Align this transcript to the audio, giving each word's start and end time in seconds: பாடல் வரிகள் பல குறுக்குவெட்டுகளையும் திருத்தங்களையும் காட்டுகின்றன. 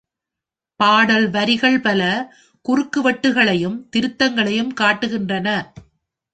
பாடல் 0.79 1.29
வரிகள் 1.29 1.79
பல 1.81 2.01
குறுக்குவெட்டுகளையும் 2.65 3.77
திருத்தங்களையும் 3.95 4.73
காட்டுகின்றன. 4.81 5.47